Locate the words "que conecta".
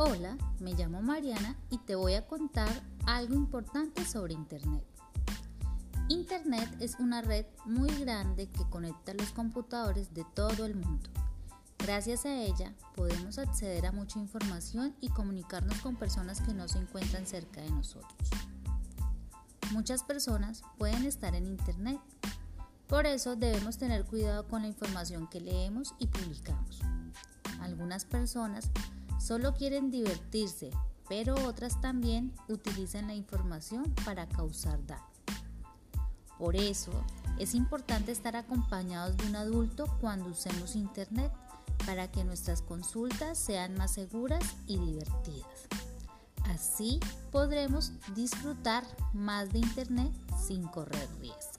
8.48-9.12